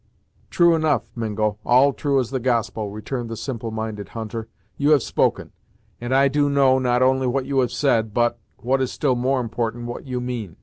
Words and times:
"True 0.49 0.73
enough, 0.73 1.03
Mingo, 1.15 1.59
all 1.63 1.93
true 1.93 2.19
as 2.19 2.31
the 2.31 2.39
gospel," 2.39 2.89
returned 2.89 3.29
the 3.29 3.37
simple 3.37 3.69
minded 3.69 4.09
hunter, 4.17 4.47
"you 4.75 4.89
have 4.93 5.03
spoken, 5.03 5.51
and 6.01 6.11
I 6.11 6.27
do 6.27 6.49
know 6.49 6.79
not 6.79 7.03
only 7.03 7.27
what 7.27 7.45
you 7.45 7.59
have 7.59 7.71
said, 7.71 8.11
but, 8.11 8.39
what 8.57 8.81
is 8.81 8.91
still 8.91 9.15
more 9.15 9.39
important, 9.39 9.85
what 9.85 10.07
you 10.07 10.19
mean. 10.19 10.55